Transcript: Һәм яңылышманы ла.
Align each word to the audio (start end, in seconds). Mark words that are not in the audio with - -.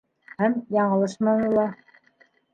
Һәм 0.43 0.55
яңылышманы 0.77 1.53
ла. 1.59 1.69